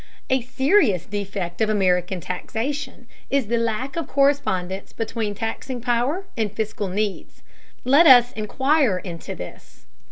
[0.31, 6.51] A serious defect of American taxation is the lack of correspondence between taxing power and
[6.51, 7.43] fiscal needs.
[7.85, 9.85] Let us inquire into this.